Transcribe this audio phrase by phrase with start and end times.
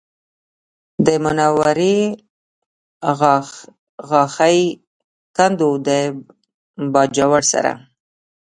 [1.05, 1.97] د منورې
[4.09, 4.59] غاښی
[5.35, 5.89] کنډو د
[6.93, 7.71] باجوړ سره